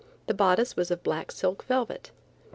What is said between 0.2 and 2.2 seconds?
The bodice was of black silk velvet.